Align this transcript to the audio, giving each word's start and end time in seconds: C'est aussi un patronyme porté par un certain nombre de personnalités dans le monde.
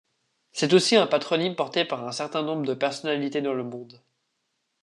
C'est 0.51 0.73
aussi 0.73 0.95
un 0.95 1.05
patronyme 1.05 1.55
porté 1.55 1.85
par 1.85 2.07
un 2.07 2.11
certain 2.11 2.41
nombre 2.41 2.65
de 2.65 2.73
personnalités 2.73 3.43
dans 3.43 3.53
le 3.53 3.63
monde. 3.63 4.01